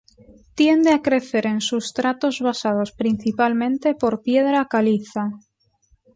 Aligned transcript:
Tiende 0.59 0.89
a 0.93 1.01
crecer 1.03 1.45
en 1.53 1.59
sustratos 1.69 2.35
basados 2.47 2.91
principalmente 2.91 3.87
por 4.01 4.13
piedra 4.27 4.65
caliza. 4.73 5.23